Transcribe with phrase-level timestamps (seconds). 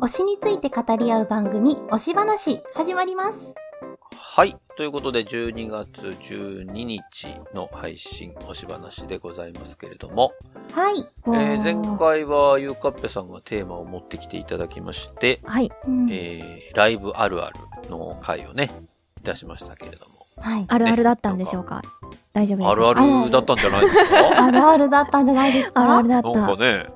[0.00, 3.52] 推しについて語り合う番組、推し話、始まります。
[4.12, 4.56] はい。
[4.76, 7.02] ということで、12月12日
[7.54, 10.32] の配信、推し話でございますけれども、
[10.72, 11.06] はい。
[11.26, 15.70] えー前回はゆうかっぺさんがテーマを持ってきていただきまして、はい。
[15.86, 17.56] うんえーライブあるある
[17.90, 18.70] の回をね、
[19.18, 20.64] いたしましたけれども、はい。
[20.66, 21.82] あるあるだったんでしょうか？
[22.32, 22.70] 大丈夫ですか？
[22.70, 22.94] あるあ
[23.26, 24.44] るだったんじゃないですか？
[24.44, 25.80] あるあるだったんじゃないですか？
[25.82, 26.56] あるあるだっなんた。
[26.56, 26.86] かね、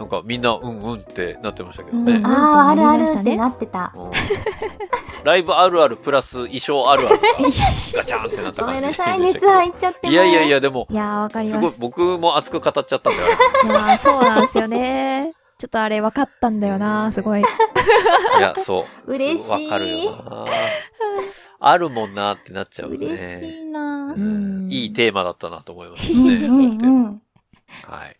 [0.00, 2.12] なんかみんなうんうんってなってましたけどね。
[2.14, 3.92] うんああ、あるあるってなってた。
[3.94, 4.10] うん
[5.22, 10.48] ライブあるあるプラス衣装あるあるがガチャンってなったごめ感じんなさい、熱入っちゃってもいやいやい。
[10.48, 11.78] や、でも、いやー、わかりすごいます。
[11.78, 13.26] 僕も熱く語っちゃったんだよ。
[13.28, 15.34] いやー、そうなんですよね。
[15.58, 17.42] ちょっとあれ分かったんだよな、すごい。
[17.42, 17.44] い
[18.40, 19.12] や、そう。
[19.12, 20.46] 嬉しいわかるよな。
[21.60, 23.60] あるもんなってなっちゃう嬉しね。
[23.60, 24.18] いなう。
[24.18, 26.46] んいいテーマだったなと思いますうんね。
[26.46, 27.22] うんうん。
[27.84, 28.16] はい。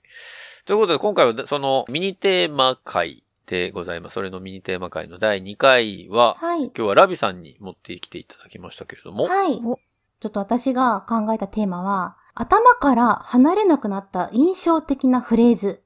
[0.71, 4.13] ということで、今回はそのミニテーマ会でございます。
[4.13, 6.67] それのミニテーマ会の第2回は、はい。
[6.67, 9.61] 今日はラビさんに持ってきていただきましたけれども、はい。
[9.65, 9.81] お
[10.21, 15.83] ちょっと私が考えたテーマは、頭から離れなくなった印象的なフレーズ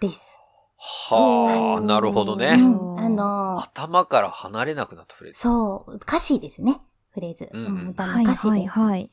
[0.00, 0.38] です。
[0.76, 2.54] はあ、なるほどうね。
[2.54, 2.96] ん。
[2.96, 5.40] あのー、頭から離れなくなったフレーズ。
[5.40, 6.80] そう、歌詞ですね。
[7.10, 7.48] フレーズ。
[7.52, 8.50] うん歌詞で。
[8.50, 9.10] はいはい。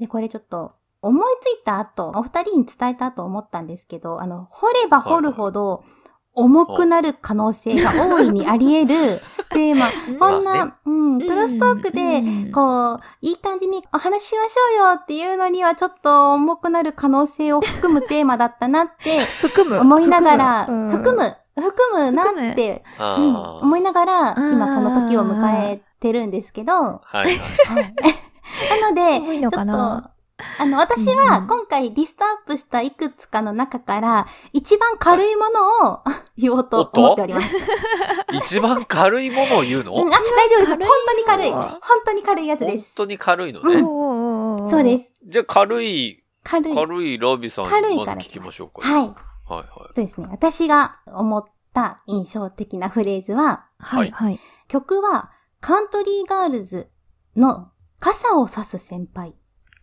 [0.00, 0.72] で、これちょっと、
[1.04, 5.84] 思いついた後、お二人に伝えた後思ったんですけど、あの、掘れば掘るほど、
[6.32, 9.86] 重くなる可能性が大いにあり得るテーマ。
[10.18, 12.52] こんまあな、うん、クロストークで、うん。
[12.52, 19.78] こう、いい感じにお話ししましょうよっていうのにはちょっと重くなる可能性を含むテーマだったなって含む。
[19.78, 20.90] 思いながら、うん。
[20.90, 27.26] 含む、含むなって、うん、思いながら、ー今この時を迎えてるんですけど、ははい。
[27.26, 27.84] はい。
[27.84, 30.13] い なので、多いのかちょっと、な
[30.58, 36.00] あの、私うんはうん今回リストアップしたいくつかの中から、一番軽いものを
[36.36, 37.54] 言おうと思っております。
[38.34, 39.92] 一番軽いものを言うの？
[39.94, 40.90] うんあ、大丈夫です。
[40.90, 41.50] 本当に軽い。
[41.52, 42.92] わ本当に軽いやつです。
[42.96, 43.80] 本当に軽いのうね。
[43.80, 45.04] んそうです。
[45.24, 46.74] じゃあ軽い、軽い。
[46.74, 48.86] 軽いラビさん軽いから聞きましょうか。
[48.86, 49.02] はい。
[49.02, 49.14] はい
[49.54, 49.64] はい。
[49.68, 50.26] そうですね。
[50.30, 54.40] 私が思った印象的なフレーズは、はいはい。
[54.66, 55.30] 曲は
[55.60, 56.90] カントリーガールズ
[57.36, 57.68] の
[58.00, 59.34] 傘を差す先輩。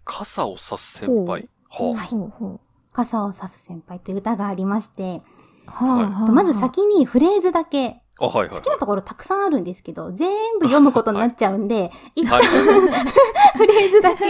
[0.06, 1.50] 傘を差す先輩。
[1.70, 2.60] ほうはほうほう。
[2.94, 5.22] 傘を差す先輩という歌がありまして、
[5.66, 8.26] はあはあまず先にフレーズだけ、あ。
[8.26, 10.30] あ、はいはい好きなところたくさんあるんですけど、全
[10.60, 12.48] 部読むことになっちゃうんで、一 旦はい。
[13.58, 14.26] フレーズだけ。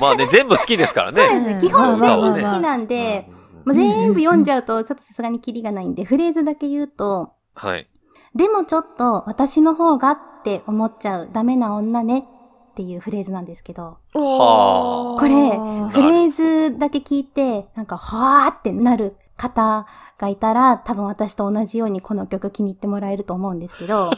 [0.00, 1.20] まあね、全部好きですからね。
[1.20, 1.58] そうですね。
[1.60, 7.88] 基本全部好きなんで、うんうんうんもう全部読んじゃうと、ちょっとさすがにキリがないんで、フレーズだけ言うと、はい。
[8.34, 12.26] でもちょっと私の方がって思っちゃうダメな女ね
[12.74, 19.86] っていうフレーズなんですけど、はあこれなフレーズだけ聞いて、なんか、はーってなる方
[20.18, 24.14] がいたら、多分私と同じようにこの曲気に入ってもらえると思うんですけど、 は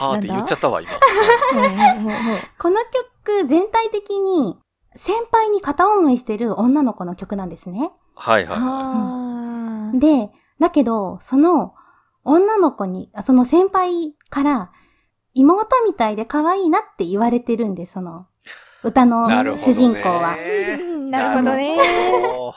[0.00, 0.90] あって言っちゃったわ、今。
[2.60, 2.76] この
[3.24, 4.58] 曲全体的に
[4.96, 7.90] 先輩に片思いしてる女の子の曲なんですね。
[8.14, 9.98] はいはいははあ。
[9.98, 10.30] で、
[10.60, 11.72] だけど、その
[12.22, 14.72] 女の子に、あその先輩から、
[15.34, 18.26] 妹みたいで可愛いなって言われてるんです、その
[18.82, 19.06] 歌い。
[19.06, 20.36] の主人公は。
[20.36, 21.76] う んなるほどね。
[21.76, 22.54] なるほ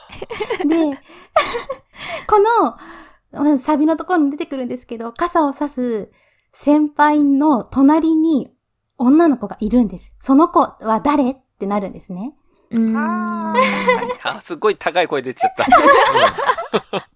[0.62, 0.98] どで、
[2.26, 2.38] こ
[3.42, 6.10] の、サビのところに出てくるんですけど、傘を差す
[6.52, 8.50] 先輩の隣に
[8.96, 10.14] 女の子がいるんです。
[10.20, 11.32] その子は誰？
[11.32, 12.34] ってなるんですね。
[12.70, 12.96] うん。
[12.96, 13.54] あ、
[14.42, 17.08] すごい高い声出ちゃった。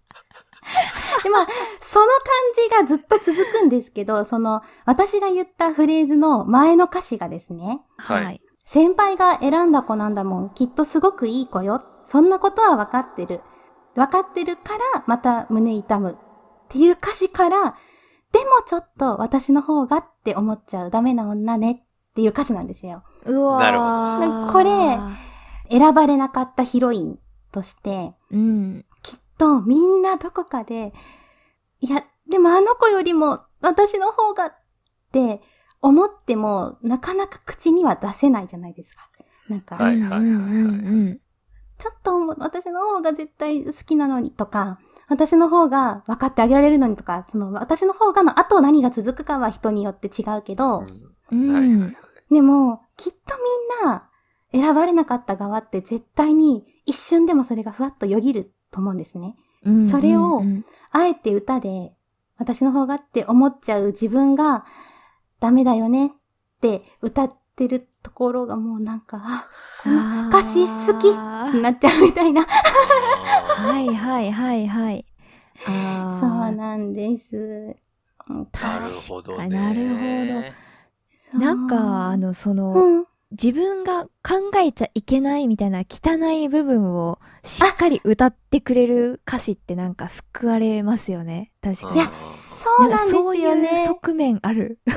[1.28, 1.47] で、まあ、
[1.81, 8.41] その感じがずっと続くんですけど、その、私が言ったフレーズの前の歌詞がですね、はいはい。
[8.65, 10.50] 先輩が選んだ子なんだもん。
[10.50, 11.84] きっとすごくいい子よ。
[12.06, 13.41] そんなことは分かってる。
[13.94, 16.12] 分かってるから、また胸痛む。
[16.12, 16.15] っ
[16.69, 17.77] ていう歌詞から、
[18.33, 21.72] でもちょっと私の方がって思っちゃうダメな女ね
[22.10, 23.03] っていう歌詞なんですよ。
[23.25, 27.19] うわーなるほどこれ選ばれなかったヒロイン
[27.53, 28.84] として、うん。
[29.03, 30.92] きっとみんなどこかで、
[31.80, 34.53] いや、でもあの子よりも私の方がっ
[35.13, 35.41] て
[35.80, 39.09] 思っても、なかなか口には出せないじゃないですか。
[39.48, 41.21] なんか、はいはいはいはい。
[41.78, 44.78] ちょっと私の方が絶対好きなのにとか、
[45.09, 50.81] 私の方が分かってあげられるのにとか、その私の方がの後何が続くかは人によって違うけど、
[51.31, 51.51] うん。
[51.53, 51.97] はいはいはい。
[52.31, 53.36] でも、きっと
[53.83, 54.10] みんな
[54.53, 59.36] 選ばれなかった側って絶対に一瞬でもそれがふわっとよぎると思うんですね。
[59.65, 61.93] うんそれをうんあえて歌で、
[62.39, 64.65] 私の方がって思っちゃう自分が
[65.41, 66.10] ダメだよねっ
[66.60, 69.49] て歌ってるところがもうなんか、あ
[69.83, 72.47] この歌詞好きになっちゃうみたいな。
[72.47, 75.05] はいはいはいはい。
[75.66, 77.37] あそうーなんです。
[77.37, 79.49] うんなるほどね。
[79.49, 83.05] なるほどなんか、あの、その、うん。
[83.30, 91.53] 自分が考えちゃいけないみたいな汚い部分をしっかり歌ってくれる歌詞ってなんか救われますよね。
[91.63, 91.97] 確かに。
[91.97, 92.10] いや
[92.69, 93.80] そうなんですそうよね。
[93.80, 94.78] いう側面ある。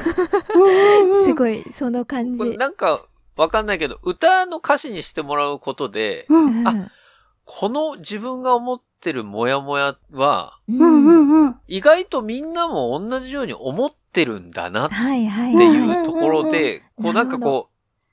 [1.26, 2.58] すごい、その感じ。
[2.58, 3.06] なんか、
[3.36, 6.92] わかんないけど、歌の歌詞にしてもらうことで、うんうんあ
[7.44, 11.56] この自分が思ってるモヤモヤは、ううんうんうん。
[11.68, 15.26] 意外とみんなも同じように思ってるんだなってはい。
[15.26, 17.71] いうところで、うんこうなんかこう、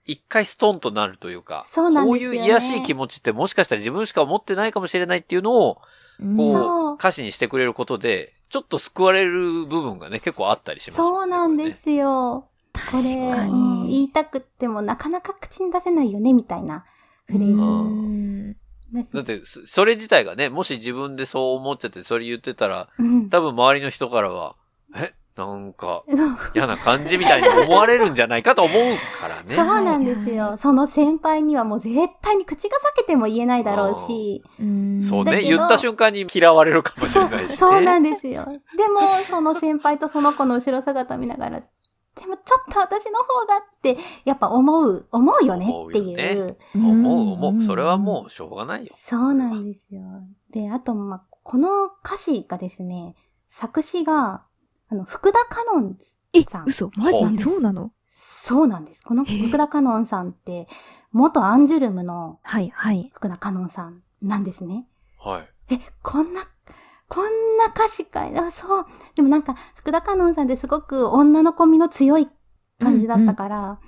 [0.09, 5.83] 一回ストンとなるというか、そうなんこうですよねいう癒しい気持ちってもしかしたら自分しか思ってないかもしれないっていうのを、
[6.19, 11.11] うんこそうう、歌詞にしてくれることで、ちょっと救われる部分がね、結構あったりしますよね。
[11.11, 12.49] そうなんですよ。
[12.73, 14.05] こ確れ、か言に。
[14.05, 16.85] いたくってもなかなか口に出せないよね、みたいな
[17.27, 18.53] フレーズうん
[18.93, 19.13] です。
[19.13, 23.29] だって、そそれ自体がね、もし自分でそう思っちゃって、それ言ってたら、うん。
[23.29, 24.57] 多分周りの人からは、
[24.97, 26.03] え、なんか
[26.53, 29.55] 嫌な感じみたいに思われるんじゃないかと思うからね。
[29.55, 30.57] そうなんですよ。
[30.57, 34.43] その先輩にはもう絶対に口が裂けても言えないだろうし。
[34.61, 35.43] うんそうね。
[35.43, 37.57] 言った瞬間に嫌われるかもしれないし、ね。
[37.57, 38.47] そうなんですよ。
[38.77, 39.01] でも、
[39.31, 46.49] その先輩とその子の後ろ姿見ながら、でもちょっと私の方がって、やっぱ思う、思うよねっていう。
[46.49, 47.63] よ思う思う。
[47.63, 48.93] それはもうしょうがないよ。
[48.97, 50.03] そうなんですよ。
[50.51, 53.15] で、あと、ま、この歌詞がですね、
[53.49, 54.43] 作詞が、
[54.91, 55.97] あの、福田香音
[56.33, 57.19] えさん。、嘘マジ？
[57.19, 57.93] そうですそうなの？
[58.17, 59.03] そうなんです。
[59.03, 60.69] この福田香音さんって、
[61.13, 63.11] 元アンジュルムのはいはい。
[63.15, 64.87] 福田香音さんなんですね。
[65.19, 65.75] はい。
[65.75, 66.43] え、こんな、
[67.09, 67.25] こん
[67.59, 68.87] な歌詞かいあ、そう。
[69.15, 72.29] でもなんか、福田香音さんってすごく女の子味の強い
[72.81, 73.79] 感じだったから、うん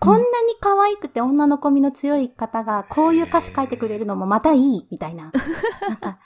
[0.00, 0.26] こんなに
[0.60, 5.30] 可愛くて女の子味の強い方が、こういう歌詞書いてくれるのもまたいい、みたいな。
[5.88, 6.18] なんか、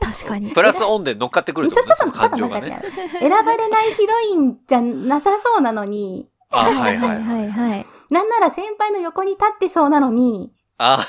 [0.00, 0.52] 確かに。
[0.52, 3.08] プラスオンで乗っかってくるちょってことね、っと、ちょっとその感情がなんかね。
[3.20, 7.50] 選ばれないヒロインじゃなさそうなのに、あ、はいはいはいはい。
[7.50, 7.86] はい。
[8.10, 11.06] なんなら先輩の横に立ってそうなのに、あ、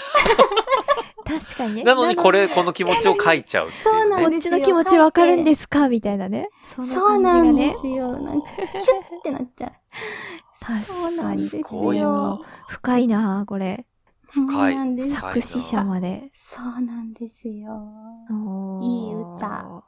[1.26, 1.84] 確かにね。
[1.84, 3.76] なのにこれ、この気持ちを書いちゃうう、ね。
[3.84, 5.90] そうなんでこっちの気持ちわかるんですか？
[5.90, 6.50] みたいなね。
[6.64, 7.76] そのそう感じなんで。
[7.82, 8.18] すよ。
[8.20, 9.72] なんか、キュッてなっちゃう。
[10.64, 11.18] そう確かに。
[11.18, 12.42] なんですこういうよ。
[12.68, 13.86] 深いなこれ。
[14.34, 15.10] そう深いなんです。
[15.10, 16.32] 深作詞者まで。
[16.36, 17.82] そうなんですよ。
[18.82, 19.84] いい歌。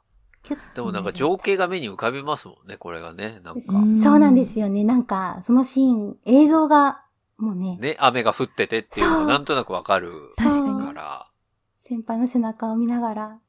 [0.75, 3.39] でもなんか情景が目に浮かびますもんね、これがね。
[3.43, 3.73] なんか。
[3.73, 4.83] うんそうなんですよね。
[4.83, 7.01] なんか、そのシーン、映像が、
[7.37, 11.27] もうね、ね、雨が降っててっていうのがなんとなくわかる確かにから、
[11.83, 13.39] 先輩の背中を見ながら、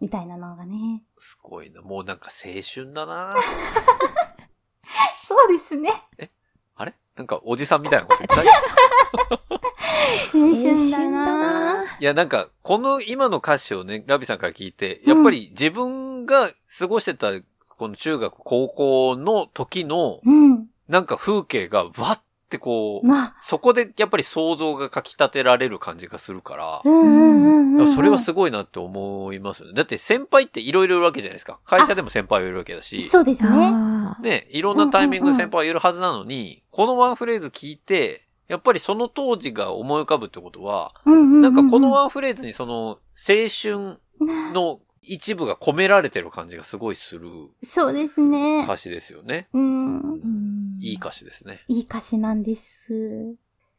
[0.00, 1.02] みたいなのがね。
[1.18, 1.82] すごいな。
[1.82, 3.34] もうなんか青春だな
[5.26, 5.90] そうですね。
[5.90, 6.30] あれ
[7.16, 8.42] なんかおじさんみたいなこと言った
[10.32, 11.84] 青春だな。
[12.00, 17.32] いや、なんか、この今の歌詞をね、ラビさんから聞いて、やっぱり自分が過ごしてた、
[17.68, 20.66] この中学、高校の時の、うん。
[20.88, 26.82] なんか風景が、わってこう、な、そこでやっぱり想像がかき立てられる感じがするから。
[27.94, 29.74] それはすごいなって思いますよね。
[29.74, 31.58] だって先輩っていろいろいるわけじゃないですか。
[31.64, 33.02] 会社でも先輩はいるわけだし。
[33.02, 33.72] そうですね。
[34.20, 41.42] ね、いろんなタイミングで先輩はいるはずなのに、このワンフレーズ聞いて、やっぱりその当時が思い浮かぶってことは、うんうんうん。
[41.42, 47.28] なんかこのワンフレーズにその青春なの一部が込められてる感じがすごいする
[47.62, 48.64] そうですね。
[48.64, 49.48] 歌詞ですよね。
[49.52, 50.63] うん。
[50.84, 51.60] うんいい歌詞ですね。
[51.68, 52.62] いい歌詞なんです。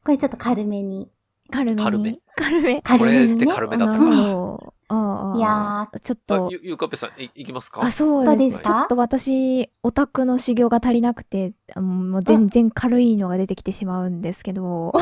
[0.04, 1.10] これちょっと軽めに。
[1.52, 1.84] 軽めに？
[1.84, 2.20] 軽め？
[2.36, 2.82] 軽め？
[2.82, 3.46] これって軽めにね。
[3.46, 4.06] なるほ軽めだったか。
[4.06, 4.74] ど。
[4.88, 5.38] ああ。
[5.38, 7.82] いやちょっあと、ゆ、ゆかぺさん、い、いきますか？
[7.84, 8.50] あ、そうで。
[8.50, 14.98] ですちょっと私、オタクの修行が足りなくて、あもう全然軽いのが出てきてしまうんですけど、あ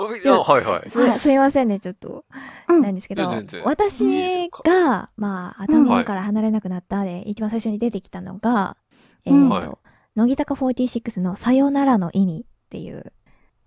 [0.00, 0.88] はいはい。
[0.88, 2.24] す、すいませんね、ちょっと。
[2.68, 3.28] うんなんですけど
[3.64, 8.76] 私が、まあ、頭から離れなくなったで、一番最初に出てきたのが、
[9.24, 9.78] えっ、と、
[10.18, 13.12] 乃木坂46のさよならの意味っていう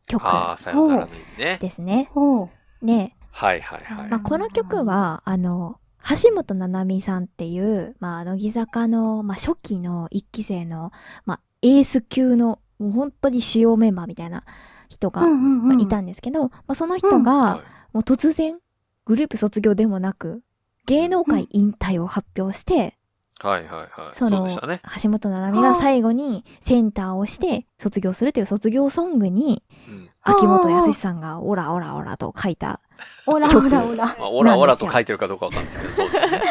[0.06, 1.58] 曲ああ、さよならの意味ね。
[1.62, 2.12] ですね。
[2.82, 4.10] ね、はいはいはい。
[4.10, 5.80] まあ、この曲は、あの、
[6.10, 10.92] 橋本七海さんっていう、まあ、乃木坂の、まあ、初期の一期生の、
[11.26, 14.44] まあ、エース級の、もう本当に主要メンバーみたいな
[14.90, 15.68] 人が、うんうんうん。
[15.70, 18.58] まあいたんですけど、まあ、その人が、はいもう突然、
[19.04, 20.44] グループ卒業でもなく、
[20.86, 22.98] 芸能界引退を発表して、
[23.44, 23.90] はいはいはい。
[24.14, 24.82] その、そね。
[25.04, 30.10] 橋本七海が最後にセンターをして卒業するという卒業ソングに、うん。
[30.22, 32.80] 秋元康さんがオラオラオラと書いた、
[33.26, 34.06] オラオ曲ラオラ。
[34.06, 36.42] まあ、オラオラと書いてるかどうかわかんないですけど、そうですね。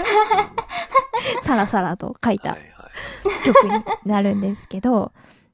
[1.43, 3.45] サラサラと書いたうんはいはい。
[3.45, 5.13] 曲になるんですけど、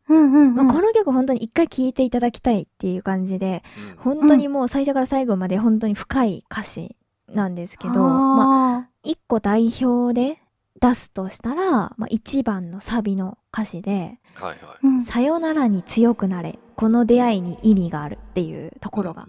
[0.08, 0.54] うんうんうん。
[0.54, 6.96] まあ、この曲本当に一回聴いていただきたいっていう感じで、うん本当にもう最初から最後まで本当に深い歌詞
[7.28, 10.38] なんですけど、まあ、あ一個代表で
[10.80, 14.58] 出すとしたら、まあ、1番のサビの歌詞で、はいはい。
[14.86, 15.02] うん。
[15.02, 19.26] さよならに強くなれ、この出会いに意味があるっていうところが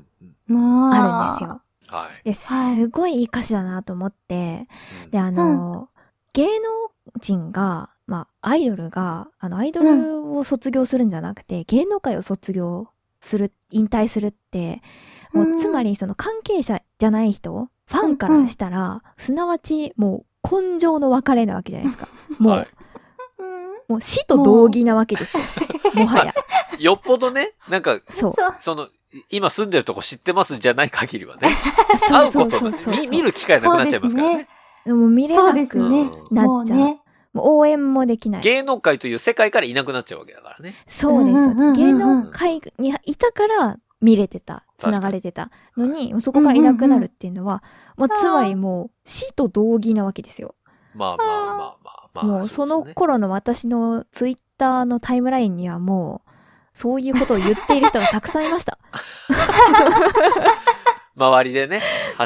[0.50, 0.58] うん。
[0.58, 1.62] うんああるんですよ。
[1.88, 2.24] はい。
[2.24, 4.68] で、すごいいい歌詞だなと思って、
[5.12, 5.90] で、あの、
[6.34, 6.66] 芸能
[7.20, 12.88] 人が、まあ、アイドルが、あの、アイドルを卒業するんじゃなくて、芸能界を卒業
[13.22, 14.82] する、引退するって、
[15.34, 15.60] もう、うん。
[15.60, 22.08] つまり、その関係者じゃない人、ファンからしたら、すなわち、もう、根性の別れなわけじゃないですか。
[22.40, 22.68] もう、はい
[23.40, 25.44] うんもう死と同義なわけですよ。
[25.94, 26.34] もはや。
[26.78, 28.34] よっぽどね、なんか、そう。
[28.60, 28.90] その、
[29.30, 31.56] 今住んでるとこ知ってますじゃない限りはね。
[32.10, 34.50] そうそう会うことがそうそう見見る機会なくなっちゃいますからね。
[34.86, 35.78] でも見れなく。
[35.80, 36.48] なっちゃう。
[36.48, 37.02] もうね。
[37.34, 38.42] もう応援もできない。
[38.42, 40.76] 芸能界という世界からいなくなっちゃうわけだからね。
[40.88, 47.64] そうですよ、うんうんうんうん芸能界にいたから見れてた、繋がれてたのに、そこからいなくなるっていうのは、
[47.96, 50.56] まあ、つまりもう死と同義なわけですよ。
[50.94, 52.26] まあまあまあまあまあ。
[52.26, 56.30] もうその頃の私のツイッターのタイムラインにはもう、
[56.74, 58.78] そういうことを言っている人がたくさんいました。
[61.18, 61.82] 周りでね、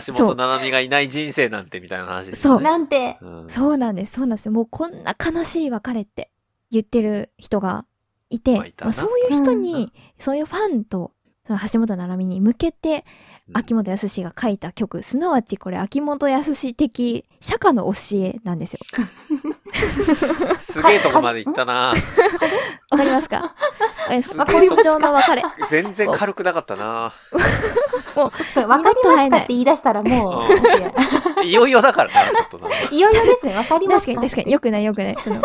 [0.05, 2.61] 橋本七海がいない人生なんてみたいな話ですそう。
[2.61, 3.17] なんて。
[3.21, 4.51] うんそうなんです、そうなんですよ。
[4.51, 6.31] もうこんな悲しい別れって
[6.69, 7.85] 言ってる人が
[8.29, 11.13] いて、まあいまあそういう人うんに、そういうファンと、
[11.59, 18.79] 橋本七海に向けて、うん秋元康が書いた曲、すなわちこれ秋元康的釈迦の教えなんですよ。
[20.61, 21.93] すげえとこまで行ったな
[22.91, 23.49] わかりますかわ
[24.07, 25.43] かりますわかります根性の別れ。
[25.69, 28.31] 全然軽くなかったなわか
[28.61, 32.69] りますかって言い出したらもう、うんいよいよだからな、ちょっとな。
[32.91, 33.55] いよいよですね。
[33.55, 34.51] わかりますか確かに確かに。
[34.51, 35.17] よくないよくない。
[35.23, 35.41] その、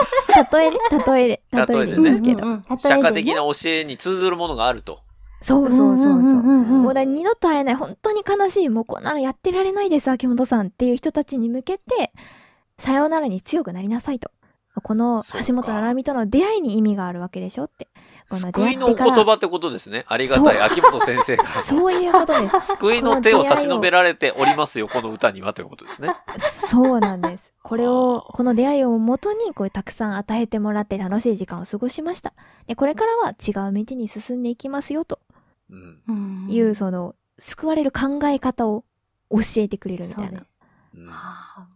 [0.53, 2.43] 例えで、例えで、例えで言いますけど。
[2.45, 5.01] うんうんうん社会的な教えに通ずるものがあると。
[5.41, 6.43] そうそうそうそう。
[6.43, 12.13] もうだ二度と会えない、本当に悲しい、もうこんなのやってられないです、秋元さんっていう人たちに向けて、
[12.79, 14.31] さようならに強くなりなさいと。
[14.83, 17.89] この橋本七海との出会いに意味があるわけでしょって。
[18.29, 18.95] この出救いの。
[18.95, 20.05] 言葉ってことですね。
[20.09, 21.49] ありがたい秋元先生から。
[21.63, 22.61] そういうことです。
[22.77, 26.15] 救いの手を差し伸べられておりますよ、この歌にはということですね。
[26.39, 27.53] そうなんです。
[27.63, 32.35] これをこの出会いをもとに、こうたくさん与えてもらって楽しい時間を過ごしました。
[32.67, 35.21] で、これからは違う道に進んでいきますよ、と
[36.49, 38.85] いう、その、救われる考え方を
[39.31, 40.47] 教えてくれるみたいな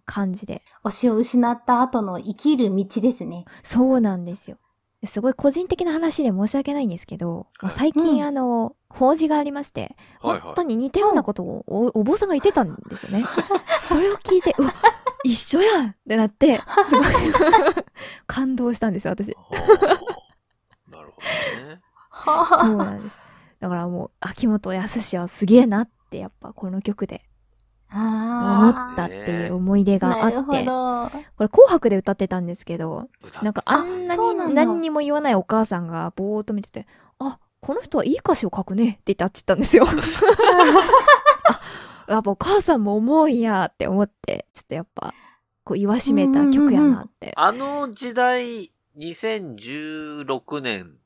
[0.06, 0.62] 感じで。
[0.84, 3.44] 推しを失った後の生きる道ですね。
[3.62, 4.58] そうなんですよ。
[5.06, 13.24] すごい個人的な話で申し訳ないんですけど、まあ最近、うんあの、法事がありまして、はい本当に似たようなことをおお坊さんが言ってたんですよね。
[13.88, 14.74] それを聞いて、うわ、
[15.24, 17.04] 一緒やんってなって、すごい
[18.26, 19.32] 感動したんですよ、私。
[19.32, 21.22] はあなるほ
[21.60, 21.80] どね。
[22.10, 23.29] はそうなんです。
[23.60, 27.22] だからもう、秋元康はすげえなって、やっぱこの曲で
[27.92, 29.98] 思あったっていう思い出あ。
[29.98, 31.10] があなるほって、ど。
[31.10, 36.86] これ紅白で歌ってたんですけど、歌なんかあんなに何にも言わないお母さんがぼーっと見てて、
[37.18, 39.84] あ、この人はいい歌詞を書くねって言ってあっち行ったんですよ。
[42.08, 45.12] あ、やっぱお母さんも思うんやって思って、ちょっとやっぱ、
[45.64, 47.32] こう言わしめた曲やなって。
[47.36, 50.96] あの時代、2016年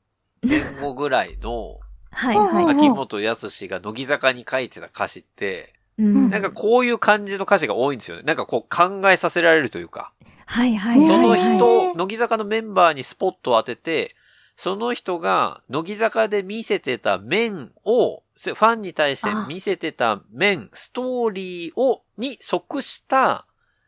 [0.47, 1.79] 前後ぐらいの
[2.15, 2.63] はいはい。
[2.63, 6.29] うん秋元康が乃木坂に書いてた歌詞って、うん。
[6.29, 8.23] なんかこういう感じの歌詞が多いんですよね。
[8.23, 10.11] なんかこう考えさせられるというか。
[10.45, 11.55] はいはいそのはいはい。
[11.55, 14.15] 人、乃木坂のメンバーにスポットを当てて、
[14.57, 23.45] その人が乃木坂で見せてた面を、ファンに対して見せてた面、ストーリーを、に即した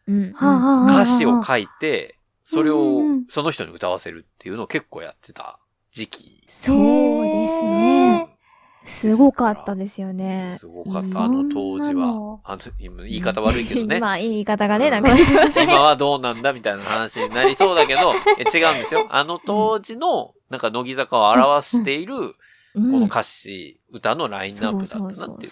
[0.08, 5.60] 歌詞を書いて、それをその人に歌わせるっていうのを結構やってた
[5.98, 6.44] 時期。
[6.46, 8.28] そうですね。
[8.86, 10.58] すごかったですよね。
[10.60, 12.42] すごかった、あの当時はの。
[12.44, 13.98] あの今言い方悪いけどね。
[13.98, 15.10] 今、言い方がね、うんなんか
[15.62, 19.08] 今はどうなんだみたいな話になりそうだけど、え違うんですよ。
[19.10, 22.34] あの当時の、なんか乃木坂を表している、こ
[22.76, 25.52] うんの歌詞、歌のラインナップだったなっていう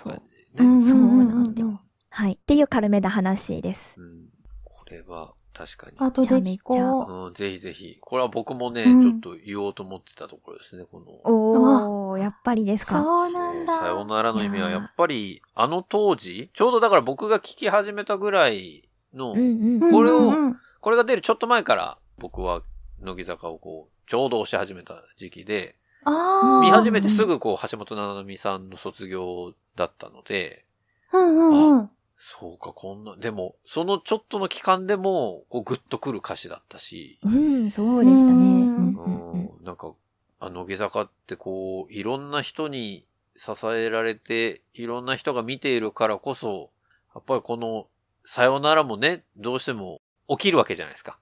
[0.55, 1.81] 感じそうなんだうんよ。
[2.11, 2.33] はい。
[2.33, 3.99] っていう軽めな話です。
[3.99, 4.29] うん
[4.63, 5.95] これは確かに。
[5.97, 7.97] 後で聞こうん、ぜひぜひ。
[8.01, 11.05] これは僕もね、うんちょっと言おうと思ってたところですね、この。
[11.24, 12.88] おー、やっぱりですう。
[12.88, 13.01] か？
[13.01, 13.79] そうなんだ。
[13.79, 19.41] さよならの意味はやっぱり、あの当時、ちょうどだから僕が聞き始めたぐらいの、うんう
[19.79, 19.83] ん。
[19.83, 22.62] うんこれをうんうんこれが出るちょっと前から僕は
[23.01, 26.62] 乃木坂をこう、ちょうど押し始めた時期で、ああ。
[26.62, 30.65] 見始めてすぐこう、橋本七海さんの卒業だったので、
[31.12, 31.89] うんうんうん。
[32.17, 38.36] そうか、こんな、でも、そのちょっとの期間でも、こう、グッとくる歌詞だったし、うん、そうでしたね。
[38.36, 39.93] うんなんか、
[40.39, 43.05] あの、乃木坂ってこう、いろんな人に
[43.36, 46.69] 支えられて、いろんな人が見ているからこそ、
[47.13, 47.88] やっぱりこの、
[48.24, 51.17] さよならもね、どうしても起きるわけじゃないですか。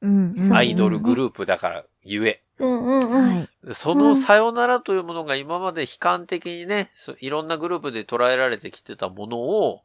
[0.00, 2.42] うんうんアイドルグループだからゆえ。
[2.58, 3.36] うんうんうん。
[3.36, 3.74] はい。
[3.74, 9.80] そのさよならというものが今まで悲観的にね、そいろんなグループで捉えられてきてたものを、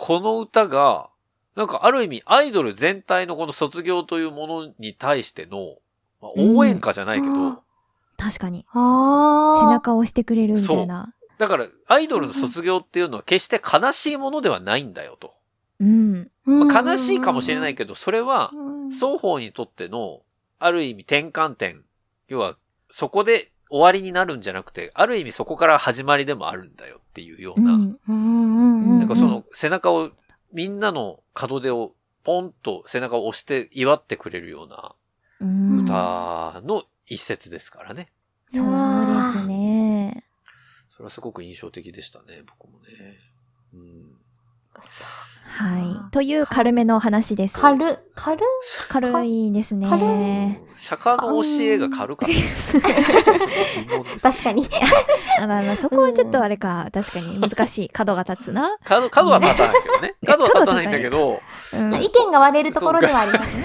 [0.00, 1.10] この歌が、
[1.54, 5.76] なんかある意味アイドル全体のこの卒業というものに対しての、
[6.22, 7.58] まあ応援歌じゃないけど、うん
[8.16, 8.66] 確かに。
[8.72, 9.60] ああ。
[9.60, 11.14] 背中を押してくれるみたいな。
[11.38, 15.32] だからアイドルの卒業っていうのは決して悲しいものではないんだよと。
[15.80, 16.30] うん。
[16.46, 20.20] うん、まあ悲しいかもしれないけど、それはうん双方にとっての、
[20.58, 21.82] ある意味転換点。
[22.28, 22.56] 要は、
[22.90, 27.78] そこで終わりになるんじゃなくて、ある意味そこから始まりでもあるんだよっていうような。
[27.78, 30.10] なんかその背中を、
[30.52, 34.94] みんなの門出をポンと背中を押して祝ってくれるような
[35.40, 35.84] うん。
[35.84, 38.12] 歌の一節ですからね。
[38.46, 38.72] そうで
[39.40, 40.24] すね。
[40.90, 42.86] それはすごく印象的でしたね、僕もね。
[43.72, 44.18] うん、
[44.72, 46.10] はい。
[46.12, 47.58] という軽めの話です。
[47.60, 48.40] 軽、軽？
[48.88, 49.88] 軽いです軽？
[49.90, 50.62] ね。
[50.78, 52.28] 釈迦の教えが軽かっ
[54.20, 54.30] た。
[54.30, 54.66] 確かに。
[55.38, 57.88] あまあまあ、そこはちょっとあれか、確かに難しい。
[57.90, 58.78] 角が立つな。
[58.84, 60.14] 角、角は立たないけどね。
[60.24, 61.42] 角は立たないんだけど、
[61.74, 61.94] うん。
[62.02, 63.64] 意見が割れるところではありますね。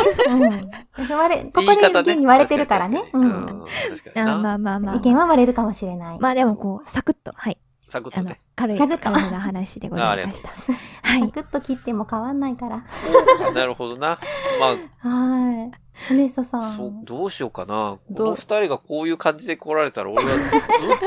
[1.53, 3.09] ここで意見に割れてるからね。
[3.13, 3.63] うん。
[3.89, 4.33] 確かにな。
[4.33, 4.95] あまあまあまあ。
[4.95, 6.19] 意見は割れるかもしれない。
[6.19, 7.57] まあでもこう、サクッと、はい。
[7.95, 10.49] あのサクッとね。、軽い、軽めな話でございました。
[10.49, 11.21] はい。
[11.21, 12.83] サクッと切っても変わんないから。
[13.53, 14.19] なるほどな。
[14.59, 15.71] まはい。
[16.09, 17.05] ホネストさあ、そう、ん。
[17.05, 17.97] どうしようかな。
[17.97, 18.27] こどう？
[18.31, 20.39] の二人がこういう感じで来られたら、俺はどっ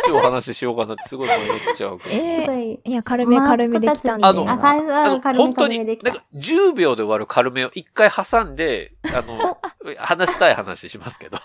[0.02, 1.38] ちを話しようかなってすごい迷っ
[1.76, 2.14] ちゃうけど。
[2.16, 2.80] えすごい。
[2.84, 4.26] いや、軽め軽めできたんで。
[4.26, 6.24] あのあ、の、あ軽め本当に、軽めできたなんか。
[6.34, 9.58] 10秒で終わる軽めを一回挟んで、あの、
[9.98, 11.36] 話したい話しますけど、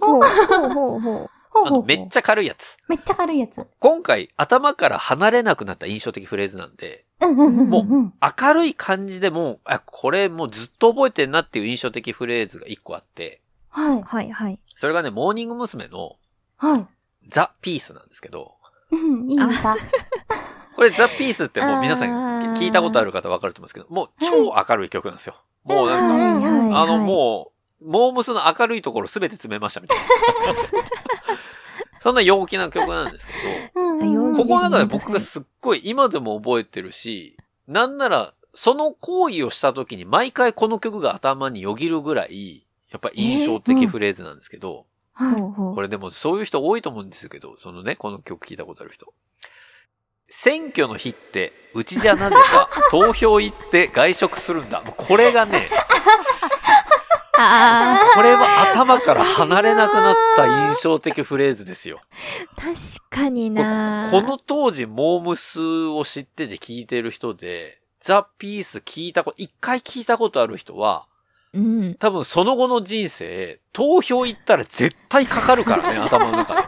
[0.00, 2.76] ほうほうほうほあの、めっちゃ軽いやつ。
[2.88, 3.66] めっちゃ軽いやつ。
[3.78, 8.12] 今回、頭から離れなくなった印象的フレーズなんで、うんうんうんもうん。
[8.20, 14.02] 明るい感じでも、あ、これもうずっと覚えてんなっていう印象的フレーズが一個あって、はう。
[14.02, 14.58] はいはい。
[14.76, 15.88] それがね、モーニング娘。
[15.88, 16.16] の
[16.62, 16.66] い。
[16.66, 16.86] はい。
[17.28, 18.56] ザ・ピースなんですけど、
[18.90, 19.76] うん、いい歌。
[20.74, 25.36] これザ・ピースってもう皆さん聞いたことある方わかると思うんですけど、もう超明るい曲なんですよ。
[25.64, 30.04] もうなんか、あのもう、モームスの明るいところすべて詰めましたみたいな。
[32.02, 33.32] そんな陽気な曲なんですけ
[33.78, 37.36] うんうんここの中で僕がすっごい今でも覚えてるし、
[37.68, 45.74] なんなら、その行為をした時に毎回この曲が頭によぎるぐらい、やっぱ印象的フレーズなんですけど、はいほうほう。
[45.74, 49.12] これでもそういう人多いと思うんですけど、そのね、この曲聞いたことある人。
[50.28, 54.82] 選挙の日って、うちじゃなぜか投票行って外食するんだ。
[54.82, 56.61] もうこれがね、あ
[58.14, 62.00] これは頭から離れなくなった印象的フレーズですよ。
[62.56, 62.74] あ、確
[63.10, 71.06] かになこの当時、モームスを知ってて聞いてる人で、ザ・ピース聞いたこと、一回聞いたことある人は、
[71.52, 71.94] うん。
[71.94, 76.62] 多分その後の人生、投票行ったら絶対かかるからね、 頭の中で。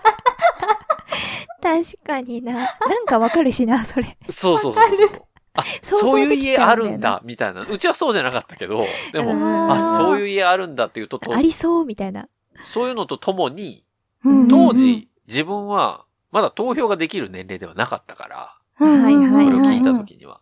[1.63, 2.53] 確かにな。
[2.53, 2.67] な
[3.01, 4.19] んかわかるしな、それ。
[4.29, 5.25] そうそうそうそう。
[5.55, 7.63] あ、そういう家あるんだ、みたいな。
[7.63, 12.29] うちはそうじゃなかったけど、でも、うんあ、そういう家あるんだっていうと、とありそう、みたいな。
[12.73, 13.85] そういうのとともに、
[14.25, 20.41] うん当時、自分は、まだ投票ができる年齢ではなかったから、うんはいはいこれを聞いたうん時には。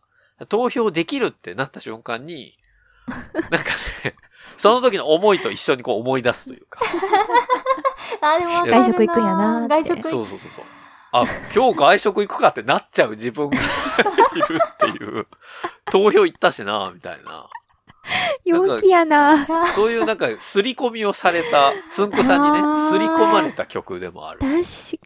[0.49, 2.59] 投票できるってなった瞬間に、
[3.07, 3.71] なんか
[4.05, 4.15] ね、
[4.57, 6.81] その時の思いと一緒にこう思い出すというか。
[8.23, 10.65] あ、でも外食行くんやな外食行そうそうそうそう。
[11.13, 13.57] あ、今日外食行くかってなっちゃう自分が
[14.35, 15.27] いるっていう。
[15.91, 17.49] 投票行ったしな、みたいな。
[18.45, 19.47] 陽気やな。
[19.47, 19.75] く。
[19.75, 24.41] そういうなんか、刷り込みをされた、つんくさんにね、あー刷り込まれた曲でもある。
[24.41, 24.53] 確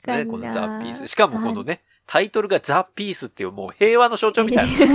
[0.03, 0.51] かね、この。
[0.53, 1.09] ザ・ピース。
[1.09, 4.73] しかもこのね、タイトルがザ・ピースっていうもう平和の象徴みたいな。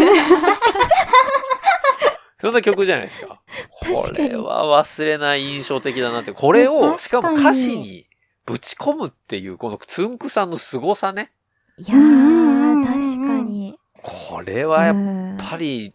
[2.40, 3.40] そんな曲じゃないですか。
[3.82, 6.32] これは忘れない印象的だなって。
[6.32, 8.08] これを、しかも歌詞に
[8.46, 11.32] ぶち込むっていう、このつんくさんの凄さね。
[11.78, 13.78] いやー、確かに。
[14.02, 15.94] これはやっうんぱり、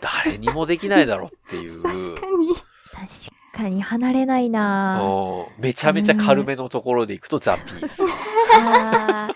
[0.00, 1.82] 誰にもできないだろうっていう。
[1.82, 2.54] 確かに。
[2.54, 5.00] 確かに離れないな
[5.58, 8.02] めちゃめちゃ軽めのところでいくとザ・ピース。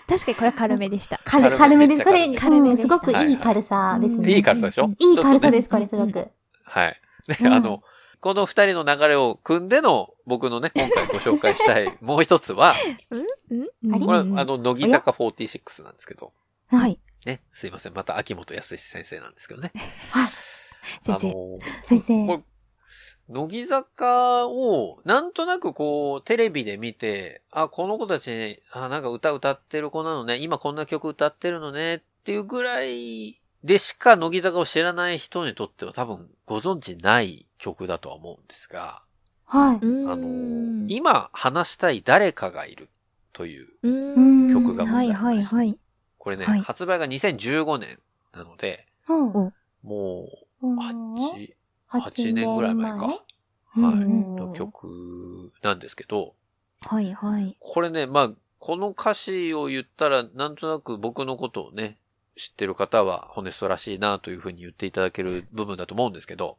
[0.07, 1.19] 確かにこれは軽めでした。
[1.23, 2.03] 軽 軽めです。
[2.03, 4.31] これ、軽めでしたうんすごくいい軽さですね。
[4.33, 4.85] いい軽さでしょ？
[4.85, 6.27] うんいい軽さでです、これすごく。
[6.65, 7.01] はい。
[7.27, 7.81] で、うんあの、
[8.21, 12.75] この二人の流れを組んでの僕のね、今回ご紹介したい もう一つは、
[13.09, 13.93] うん？
[13.93, 14.05] あれ？
[14.05, 16.33] これ、あうんの、乃木坂46なんですけど、
[16.67, 16.99] はい。
[17.25, 17.93] ね、すいません。
[17.93, 19.71] また秋元康先生なんですけどね。
[21.01, 21.27] 先生。
[21.29, 22.27] あの、先生。
[22.27, 22.43] これ、
[23.29, 39.03] 乃木坂を、なんとなくこう、テレビで見て、あ、この子たち、あ、なんか歌歌ってる子なのね、今こんな曲歌ってるのね、っていうぐらいでしか乃木坂を知らない人にとっては多分ご存知ない曲だとは思うんですが、
[39.45, 39.75] はい。
[39.77, 42.89] あの、今話したい誰かがいる
[43.33, 45.79] という、うん曲がございましてはいはいはい。
[46.17, 47.99] これね、はい発売が2015年
[48.33, 49.27] なので、うん。
[49.29, 50.27] おも
[50.61, 51.53] う、うん8、
[51.89, 52.97] 8 8年ぐらい前か。
[53.75, 56.33] 前はいうんの曲なんですけど、
[56.81, 57.55] はいはい。
[57.59, 61.97] これね、まあ、この歌詞を言ったら、なんとなく僕のことをね、
[62.35, 66.55] 知ってる方は、ホネストらしいなというふうに言っていただける部分だと思うんですけど、うん。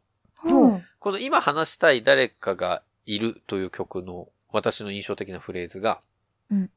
[1.00, 6.02] この今話したい誰かがいるという曲の私の印象的なフレーズが、
[6.50, 6.70] うん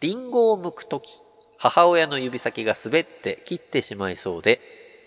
[0.00, 1.20] リンゴを剥くとき、
[1.58, 4.62] 母親の指先が滑って切ってしまいそうで、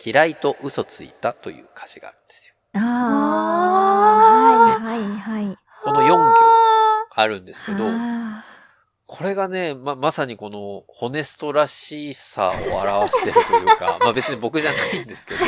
[0.05, 2.53] 嫌いと嘘ついたという歌詞があるんですよ。
[2.73, 5.57] ああ、はいはいはい。
[5.83, 6.31] この4行
[7.09, 8.43] あるんですけど、あ
[9.07, 15.39] これがね、ま、まさにこの、ホネストらしさを表してるというか、まあ別に僕じゃないんですけど、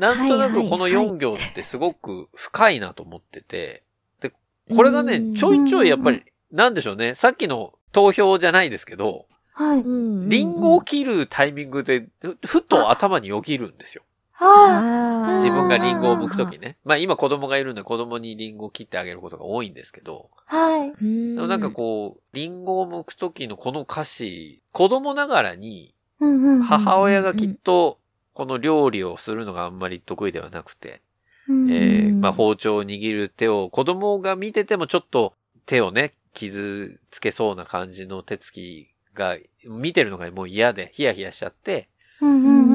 [0.00, 3.82] なんとなくこの4行ってすごく深いなと思ってて、
[4.22, 4.32] で、
[4.74, 9.80] これがねうん、ちょいちょいやっぱり、なんでしょうね、さっきの投票じゃないですけど、はい。
[9.80, 14.02] ーリンゴを切るタイミングで、ふふと頭によぎるんですよ。
[14.32, 16.78] は自分がリンゴを剥くときね。
[16.82, 20.54] まあ今子供がいるんで子供にリンゴを切ってあげることが多いんですけど、い。
[20.56, 20.92] はい。
[20.98, 26.62] ででもなんかこう、リンゴを剥くときのこの歌詞、子供ながらに、うんうんうん。
[26.62, 27.98] 母親がきっと、
[28.40, 31.02] この料理をするのがあんまり得意ではなくて、
[31.46, 31.70] うん。
[31.70, 35.34] えーうんまあ包丁を握る手を、子供が見ててもちょっと
[35.66, 41.90] 手をね、傷つけそうな感じの手つきが、見てるのがもう嫌で、ヒヤヒヤしちゃって、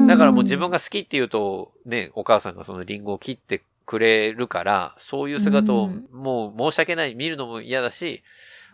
[0.06, 6.08] だからもう自分が好きって言うと、ね、お母さんがそのリンゴを切ってくれるから、そういう姿をうん。
[6.12, 8.22] もう申し訳ない、見るのも嫌だし、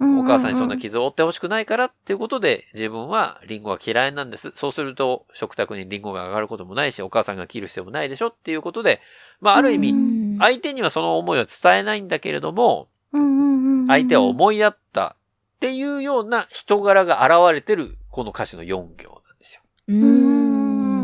[0.01, 4.51] お母さんにそんな傷を負ってほしくないからっていうことで、自分はリンゴは嫌いなんです。
[4.53, 9.01] そうすると、食卓にリンゴが上がることもないし、お母さんが切る必要もないでしょっていうことで、
[9.41, 12.89] まあ、ある意味、味相手にはその思いを伝えないんだけれども、
[13.87, 15.17] 相手は思いやった
[15.57, 19.63] っていうような人柄が現れてる、この歌詞の4行なんですよ。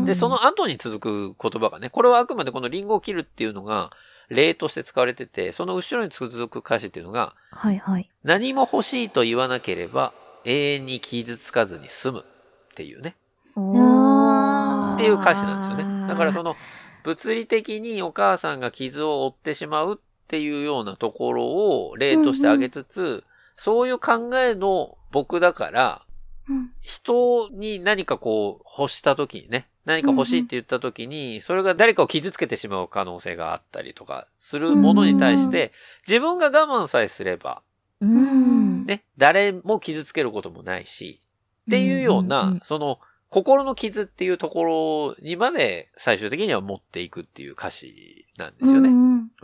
[0.09, 3.91] うんで、その後に続く言葉がね、これはあくまでこのリンゴを切るっていうのが、
[4.29, 8.09] 例として使われてて、その後ろに続く歌詞っていうのが、はいはい。
[8.23, 10.13] 何も欲しいと言わなければ
[10.45, 12.25] 永遠に傷つかずに済む
[12.71, 13.15] っていうね。
[13.51, 16.07] っていう歌詞なんですよね。
[16.07, 16.55] だからその
[17.03, 23.23] 物理的にお母さんが傷を負ってしまうっていうようなところを例として挙げつつ、
[23.57, 35.71] そういう考えの僕だから、うん人に何かこう欲した時にね、何か欲しいって言った時に、それが誰かを傷つけてしまう可能性があったりとかするものに対して、
[36.07, 37.61] 自分が我慢さえすれば、
[38.01, 38.85] うん。
[38.85, 41.21] ね、誰も傷つけることもないし、
[41.67, 48.89] っていうような、その、心の傷っていうところにまで最終的には持っていくっていう歌詞なんですよね。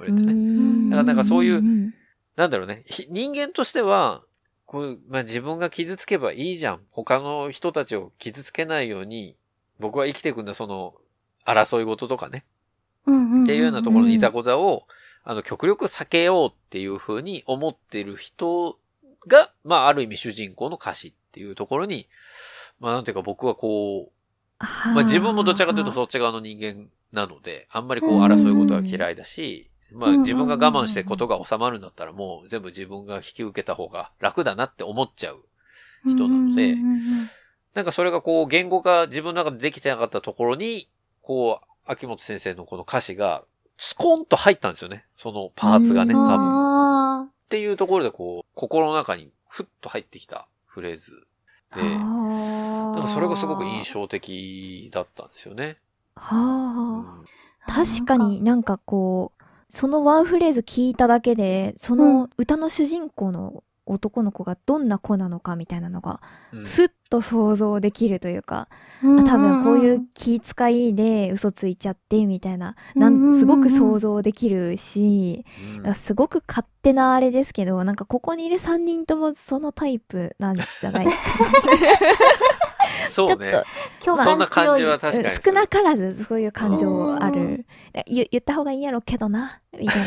[0.01, 0.33] ってね。
[0.33, 1.93] んだからなんかそういううん
[2.35, 2.83] なんだろうね。
[2.87, 4.21] ひ人間としては、
[4.65, 6.81] こう、まあ、自分が傷つけばいいじゃん。
[6.91, 9.37] 他の人たちを傷つけないように、
[9.79, 10.95] 僕は生きていくんだ、その、
[11.45, 12.45] 争い事とかね。
[13.43, 14.83] っていうようなところのいざこざを、
[15.23, 18.79] あの、極力避けようっていうふうに思ってる人
[19.27, 22.07] が、まあ、ある意味主人公の歌詞っていうところに、
[22.79, 24.15] まあ、なんていうか僕はこう、
[24.93, 35.45] まあ、自分もどちらかというとそっち側の人間なので、あんまりこう争い事は嫌いだし、まあうん自分が我慢してことが収まるんだったらもう全部自分が引き受けた方が楽だなって思っちゃう。
[36.05, 36.75] 人なので
[37.75, 40.89] なんかそれがこう言語化自分の中でできてなかったところに、
[41.21, 43.43] こう、秋元先生のこの歌詞が
[43.77, 45.05] スコンと入ったんですよね。
[45.17, 46.38] そのパーツがね、うん多分。
[46.38, 51.27] あっていうところでこう、心の中にふっと入ってきたフレーズ
[51.75, 55.77] で、なんかそれがすごく印象的だったんですよね。
[56.15, 57.19] はあ。
[57.19, 57.25] うん
[57.67, 66.21] 確かになんかこう、そのワンフレーズ聞いただけで、その歌の主人公の男の子がどんな子なのかみたいなのが、
[66.51, 66.65] うん。
[66.65, 73.37] すっと想像できるというか、ーあ多分こういう気遣いで嘘ついちゃってみたいな、なうんうんうんうん。
[73.37, 75.45] んすごく想像できるし、
[75.83, 75.93] うん。
[75.93, 81.07] すごく勝手なあれですけど、なんかここにいる3人ともそのタイプなんじゃない？
[83.11, 83.51] そうね。
[83.99, 87.65] ちょっと共そんな感強い感じは確かにする少なからずそういう感情あうんる。
[88.07, 90.03] 言言った方がいいやろうけどな、みたいな。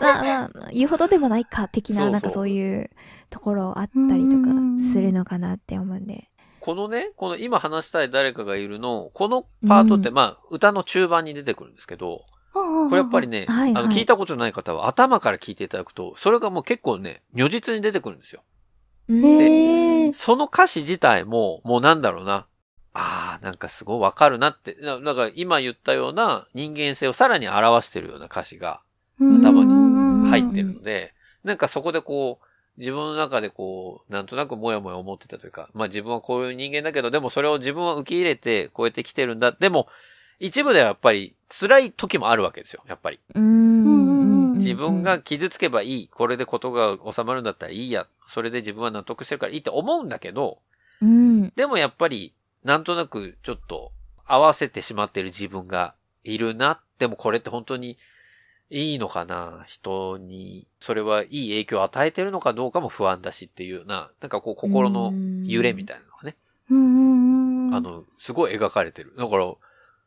[0.00, 2.90] まあまあまあ、言うほどでもないか、的な、そうそうなんかそういう
[3.30, 4.50] ところあったりとか
[4.92, 6.28] するのかなって思うんで。
[6.60, 12.22] このね、この今話したい誰かがいるの、このパートって、うんまあ、歌の中盤に出てくるんですけど、
[12.52, 18.42] これやっぱりね、はいはいあの、聞いたことない方は頭から聞いていただくと、それがもう結構ね、如実に出てくるんですよ。
[19.10, 22.46] うんへーその歌詞自体も、もうなんだろうな。
[22.92, 24.74] ああ、なんかすごいわかるなって。
[24.74, 28.82] だだから今言ったような人間性をさらに表してるような歌詞が
[29.20, 32.46] うん頭に入ってるので、なんかそこでこう、
[32.78, 39.52] 自分の中でこう、なんとなくもやもや思ってたというか、まあ自分はこういう人間だけど、でもそれを自分は受け入れてこうやって来てるんだ。
[39.52, 39.88] でも、
[40.38, 43.20] 一部ではやっぱり辛い時もあるわけですよ、やっぱり。
[43.34, 43.89] うーん。
[44.60, 46.08] 自分が傷つけばいい。
[46.08, 48.06] これでことが収まるんだったらいいや。
[48.28, 50.58] それで自分は納得してるからいいって思うんだけど、
[51.02, 51.50] うん。
[51.56, 52.32] でもやっぱり、
[52.64, 53.92] なんとなくちょっと
[54.24, 55.94] 合わせてしまってる自分が
[56.24, 56.80] いるな。
[56.98, 57.96] でもこれって本当に
[58.68, 59.64] いいのかな？
[59.66, 65.12] 人に、それはいい影響を与えてるのかどうかも不安だしっていうような、なんかこう心の
[65.44, 66.36] 揺れみたいなのがね。
[67.74, 69.14] あの、すごい描かれてる。
[69.16, 69.52] だから、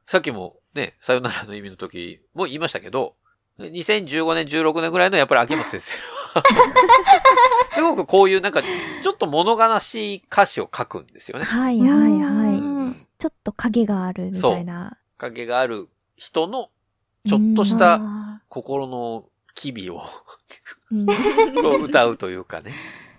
[0.08, 3.16] さっきもね、さよならの意味の時も言いましたけど、
[3.60, 5.94] 2015年、16年ぐらいのやっぱり秋元先生
[6.40, 6.44] は、
[7.72, 11.46] すごくこういうなんか、ちょっと物悲しい歌詞を書くんですよね。
[11.46, 12.58] はいはいはうい。
[12.60, 14.98] んちょっと影があるみたいな。
[15.18, 15.88] 影がある
[16.18, 16.70] 人の、
[17.28, 20.02] ちょっとしたあ心の機微を
[20.92, 21.08] うん
[21.86, 22.74] 歌うというかね。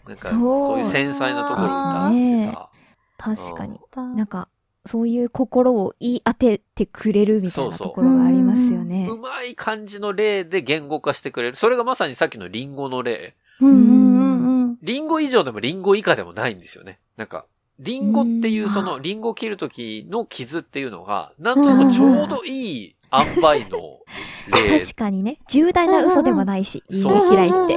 [0.06, 2.70] なんか、そうそういう繊細なところを歌ってた。
[3.16, 3.78] 確かに。
[3.78, 4.48] ーなんか、
[4.86, 9.16] そういう心を言い当ててくれるみたいなそうそうところがありますよねう。
[9.16, 11.56] まい感じの例で言語化してくれる。
[11.56, 13.34] それがまさにさっきのリンゴの例。
[13.60, 14.78] うんうんうんうん。
[14.82, 16.98] リンゴ以上でもリンゴ以下でもないんですよね。
[17.16, 17.46] なんか、
[17.78, 24.00] リンゴっていううんそのリンゴを切るときの傷っていうのが、なんとなくちょうどいい塩梅の
[24.48, 24.78] 例。
[24.80, 25.38] 確かにね。
[25.48, 27.76] 重大な嘘でもないし、リンそうゴ嫌いって。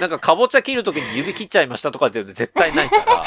[0.00, 3.24] なんかかぼちゃ切るときに指切っちゃいましたとかって絶対ないから、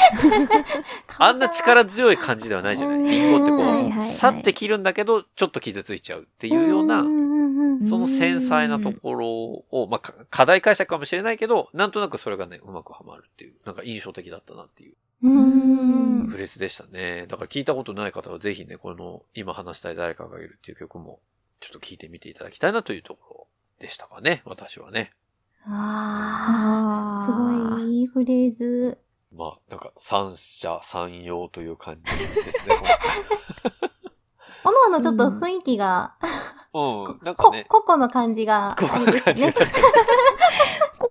[1.18, 2.98] あんな力強い感じではないじゃない。
[3.02, 7.02] リンゴってこ、はいはいはいうさって切るんだけど、ちょっと傷ついちゃうっていうような、
[7.88, 17.26] その繊細なところを、まあ、か課題解釈かもしれないけど、なんとなくそれがね、うまくはまるっていう、なんか印象的だったなっていううんフレーズでしたね。
[17.28, 21.20] だから聞いたことない方はぜひね、この今話したい誰かがいるっていう曲も、
[21.60, 23.46] ちょっと聞いてみていただきたいなというところ
[23.80, 25.12] でしたかね、私はね。
[25.64, 28.98] ああ、あすごいいいフレーズ。
[29.34, 32.76] まあ、なんか三者三様という感じですね。
[34.64, 36.14] おのおのちょっと雰囲気が、
[36.74, 39.52] うん、なんかこね、、個々の感じが、こあれですういう感じが。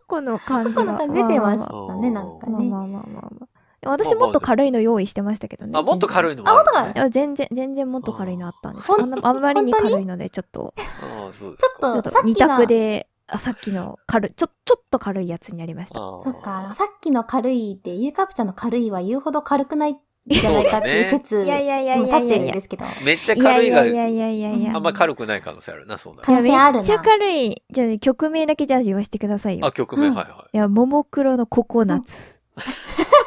[0.08, 1.06] 個々の感じ個々のが。
[1.06, 2.54] 感じ出てましまあたね、なんかね。
[2.54, 3.45] まあまあまあまあまあ。
[3.90, 5.72] 私もっと軽いの用意してましたけどね。
[5.76, 6.34] あ、もっと軽い。
[6.34, 6.72] いのもある、ね。
[6.76, 11.94] あもっといや全然、全然もっと軽いのあったんですほんあんまりに軽いので、 ちょっと、ああ、そうですちょっか。
[11.94, 16.00] ちょっとと、さっ二きの、択で、あ、さっきの軽い、ちょ、ちょっと軽いやつになりました。
[16.00, 22.86] あそっか、さっきの軽いって、ゆうかぷちゃんの軽いは言うほど軽くないんじゃないかっていう説、いやいやいやいやいやも立ってるんですけど。
[23.04, 24.76] めっちゃいやい軽いが、やいやいやいやいや。
[24.76, 27.64] あんまり軽くない可能性あるな、そうなる可能性あるなめっちゃ軽い。
[27.70, 29.72] じゃあ、曲名だけじゃあ言わせてくださいよあ、。
[29.72, 30.58] 曲名、うんはいはい。
[30.58, 32.36] いや、ももクロのココナッツ。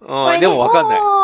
[0.00, 1.00] うん、でもわかんない。
[1.00, 1.20] うん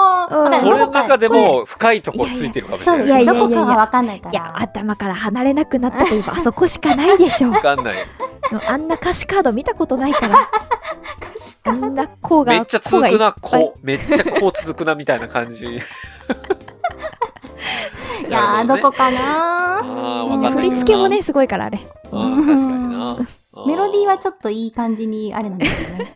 [0.60, 3.06] それの中でも深いところついてるかもしれない。
[3.06, 4.32] いやいやいやいやどこかがわかんないから。
[4.32, 7.50] いや、頭から離れなくなったといえば、あ そこしかないでしょ。
[7.52, 7.96] わかんない。
[8.66, 10.48] あんな歌詞カード見たことないから。
[11.64, 13.78] あんな子が、めっちゃ続くな、こう。
[13.86, 15.64] めっちゃこう続くな、みたいな感じ。
[15.64, 15.80] い
[18.30, 19.82] やー、どこかな
[20.52, 21.80] 振り付けもね、すごいから、あれ。
[22.12, 23.16] あー確かにな。
[23.66, 26.14] メロディーはちょっといい感じに、あれなんですよね。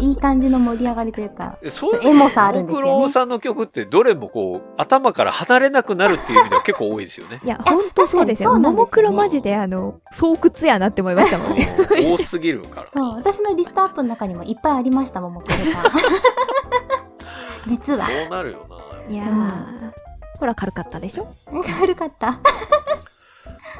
[0.00, 1.58] いい感じの盛り上がりというか。
[1.62, 7.40] と、そうエモさあるんですよねモクロさんの曲ってどれもこう、頭から離れなくなるっていう意味では結構多いですよね。
[7.44, 8.58] いや、ほんとそうですよ。
[8.58, 11.74] ももクロマジで、あの、巣窟やなって思いましたもんね。
[11.78, 12.86] う ん多すぎるから。
[12.94, 15.90] そう、私のリストアップの中にもいっぱいありました、ももクロが。
[17.66, 18.06] 実は。
[18.06, 19.12] そうなるよな。
[19.12, 19.90] いやー、
[20.38, 21.26] ほら、軽かったでしょ？
[21.80, 22.38] 軽かった。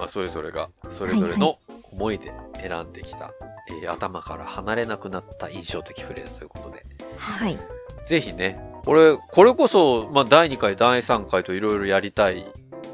[0.00, 1.58] まあ、それぞれが、それぞれの
[1.92, 3.32] 思いで選んできた、
[3.68, 6.84] えー頭から離れなくなった印象的フレーズということで。
[7.18, 7.58] はい。
[8.06, 12.46] ぜひね、これ、これこそ、まあ、第2回、第3回といろいろやりたい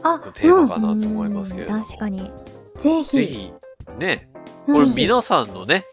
[0.03, 1.79] あ、テーマうかなと思いますけれども。
[1.79, 2.23] うん確かに。
[2.23, 2.33] ん。
[2.81, 3.17] ぜひ。
[3.17, 3.53] ぜひ、
[3.99, 4.29] ね、
[4.67, 5.85] うんこれ皆さんのね、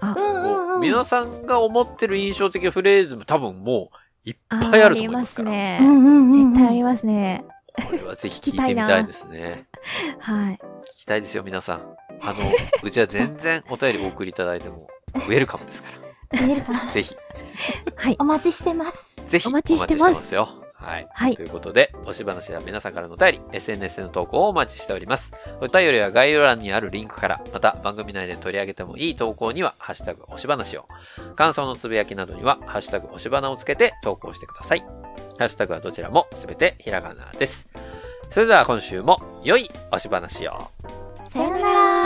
[0.00, 0.80] あう、んうんうん。
[0.82, 3.90] 皆さんが思ってる印象的フレーズも多分も
[4.26, 5.50] ういっぱいあると思いますから。
[5.50, 5.78] ありますね。
[5.80, 6.52] うんうんうんうん。
[6.52, 7.44] 絶対ありますね。
[7.86, 9.66] これはぜひ聞いてみたいですね。
[10.18, 10.54] はい。
[10.54, 10.58] 聞
[10.98, 11.82] きたいですよ、皆さん。
[12.20, 12.38] あの、
[12.82, 15.90] うちは全然お便りお送りいただいても、ウェルカムですか
[16.32, 16.90] 見えるかなら。
[16.90, 17.14] ぜひ、
[17.96, 18.24] はいお。
[18.24, 19.16] 待ちしてます。
[19.28, 20.68] ぜひお待ちしてますお待ちしてますよ。
[20.80, 21.08] はい。
[21.10, 25.32] はいということで、押し話は皆さんからのお便り、SNS での投稿をお待ちしております。
[25.60, 30.86] お便りは概要欄にあるリンクから、また番組内で取り上げてもいい投稿には、ハッシュタグ押し話を。
[31.34, 34.84] 感想のつぶやきなどには、ハッシュタグ押し花をつけて投稿してください。
[35.38, 37.68] ハッシュタグはどちらもすべてひらがなです。
[38.30, 40.68] それでは今週も良いおし話を。
[41.30, 41.97] さよなら